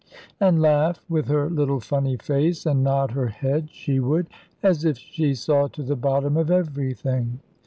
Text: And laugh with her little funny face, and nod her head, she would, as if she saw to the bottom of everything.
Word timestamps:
And 0.39 0.63
laugh 0.63 1.05
with 1.07 1.27
her 1.27 1.47
little 1.47 1.79
funny 1.79 2.17
face, 2.17 2.65
and 2.65 2.83
nod 2.83 3.11
her 3.11 3.27
head, 3.27 3.69
she 3.71 3.99
would, 3.99 4.25
as 4.63 4.83
if 4.83 4.97
she 4.97 5.35
saw 5.35 5.67
to 5.67 5.83
the 5.83 5.95
bottom 5.95 6.37
of 6.37 6.49
everything. 6.49 7.39